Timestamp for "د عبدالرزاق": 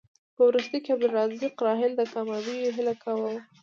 0.93-1.55